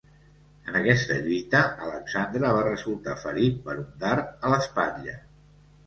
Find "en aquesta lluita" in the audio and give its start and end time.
0.71-1.61